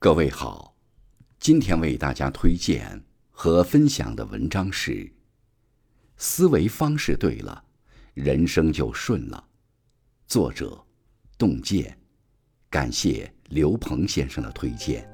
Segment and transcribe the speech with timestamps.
[0.00, 0.76] 各位好，
[1.40, 3.02] 今天为大家推荐
[3.32, 5.10] 和分享的文章是：
[6.16, 7.64] 思维方式对了，
[8.14, 9.48] 人生就顺了。
[10.28, 10.86] 作者：
[11.36, 11.98] 洞见，
[12.70, 15.04] 感谢刘鹏先生的推荐。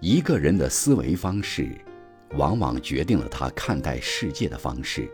[0.00, 1.76] 一个人的思维方式，
[2.36, 5.10] 往往决定了他看待世界的方式，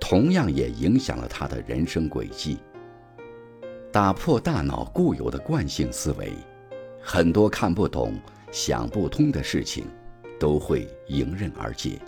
[0.00, 2.58] 同样也影响了他的人生轨迹。
[3.92, 6.32] 打破大脑固有的惯性思维，
[7.02, 8.14] 很多看不懂、
[8.50, 9.84] 想不通的事情，
[10.40, 12.00] 都会迎刃而解。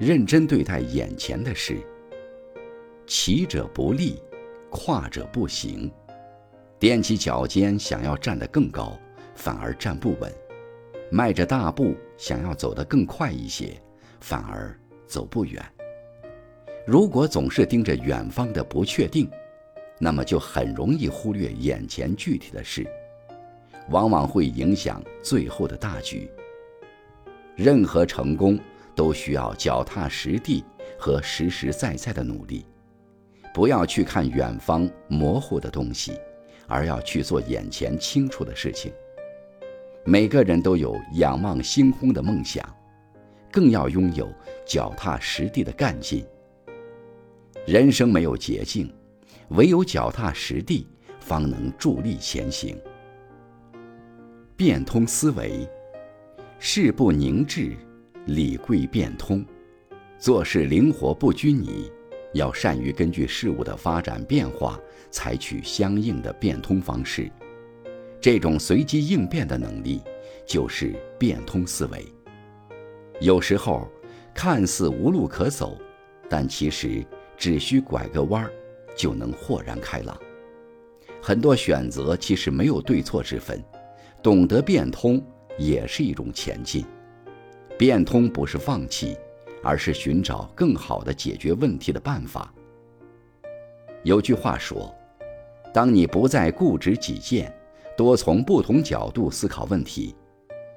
[0.00, 1.78] 认真对待眼前的事。
[3.06, 4.20] 骑者不立，
[4.68, 5.88] 跨者不行。
[6.80, 8.98] 踮起脚尖想要站得更高，
[9.36, 10.32] 反而站不稳。
[11.14, 13.78] 迈着大步想要走得更快一些，
[14.20, 14.74] 反而
[15.06, 15.62] 走不远。
[16.86, 19.30] 如果总是盯着远方的不确定，
[19.98, 22.86] 那么就很容易忽略眼前具体的事，
[23.90, 26.30] 往往会影响最后的大局。
[27.56, 28.58] 任何成功
[28.94, 30.64] 都需要脚踏实地
[30.98, 32.64] 和实实在在的努力，
[33.52, 36.18] 不要去看远方模糊的东西，
[36.66, 38.90] 而要去做眼前清楚的事情。
[40.04, 42.64] 每个人都有仰望星空的梦想，
[43.52, 44.28] 更要拥有
[44.66, 46.24] 脚踏实地的干劲。
[47.64, 48.92] 人生没有捷径，
[49.50, 50.88] 唯有脚踏实地，
[51.20, 52.76] 方能助力前行。
[54.56, 55.68] 变通思维，
[56.58, 57.76] 事不凝滞，
[58.26, 59.46] 理贵变通，
[60.18, 61.88] 做事灵活不拘泥，
[62.34, 64.80] 要善于根据事物的发展变化，
[65.12, 67.30] 采取相应的变通方式。
[68.22, 70.00] 这种随机应变的能力，
[70.46, 72.06] 就是变通思维。
[73.20, 73.90] 有时候
[74.32, 75.76] 看似无路可走，
[76.30, 77.04] 但其实
[77.36, 78.52] 只需拐个弯儿，
[78.94, 80.16] 就能豁然开朗。
[81.20, 83.60] 很多选择其实没有对错之分，
[84.22, 85.20] 懂得变通
[85.58, 86.84] 也是一种前进。
[87.76, 89.16] 变通不是放弃，
[89.64, 92.54] 而是寻找更好的解决问题的办法。
[94.04, 94.94] 有句话说
[95.74, 97.52] ：“当你不再固执己见。”
[97.96, 100.14] 多从不同角度思考问题，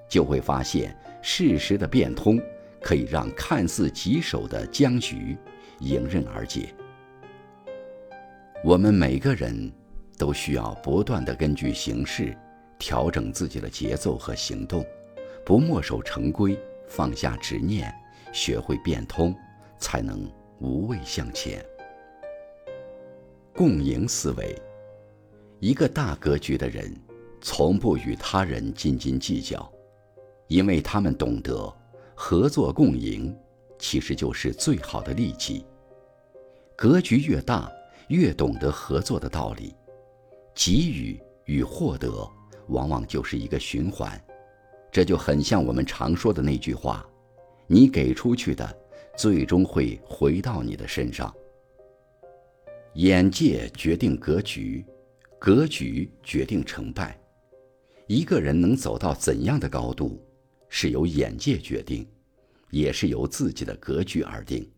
[0.09, 2.39] 就会发现事实的变通
[2.81, 5.37] 可以让看似棘手的僵局
[5.79, 6.73] 迎刃而解。
[8.63, 9.71] 我们每个人
[10.17, 12.35] 都需要不断的根据形势
[12.77, 14.85] 调整自己的节奏和行动，
[15.45, 17.93] 不墨守成规，放下执念，
[18.33, 19.35] 学会变通，
[19.77, 21.63] 才能无畏向前。
[23.53, 24.55] 共赢思维，
[25.59, 26.93] 一个大格局的人。
[27.47, 29.71] 从不与他人斤斤计较，
[30.47, 31.71] 因为他们懂得
[32.15, 33.37] 合作共赢，
[33.77, 35.63] 其实就是最好的利器。
[36.75, 37.71] 格局越大，
[38.07, 39.75] 越懂得合作的道理。
[40.55, 42.27] 给予与获得，
[42.69, 44.19] 往往就是一个循环，
[44.91, 47.07] 这就很像我们常说的那句话：
[47.67, 48.75] 你给出去的，
[49.15, 51.31] 最终会回到你的身上。
[52.95, 54.83] 眼界决定格局，
[55.37, 57.15] 格局决定成败。
[58.07, 60.23] 一个人能走到怎样的高度，
[60.69, 62.07] 是由眼界决定，
[62.69, 64.69] 也是由自己的格局而定。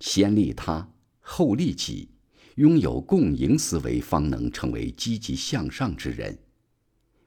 [0.00, 0.90] 先利他，
[1.20, 2.08] 后利己，
[2.54, 6.38] 拥有共赢思维，方能成为积极向上之人。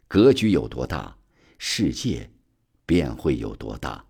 [0.07, 1.15] 格局有多大，
[1.59, 2.31] 世界
[2.85, 4.03] 便会有多大。